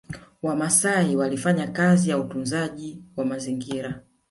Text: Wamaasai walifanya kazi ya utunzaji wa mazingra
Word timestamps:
Wamaasai 0.43 1.15
walifanya 1.15 1.67
kazi 1.67 2.09
ya 2.09 2.17
utunzaji 2.17 3.03
wa 3.15 3.25
mazingra 3.25 4.01